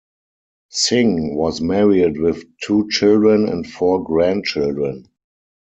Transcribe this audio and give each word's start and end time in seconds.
Singh 0.71 1.35
was 1.35 1.61
married 1.61 2.17
with 2.17 2.43
two 2.63 2.89
children 2.89 3.47
and 3.47 3.69
four 3.71 4.03
grandchildren. 4.03 5.05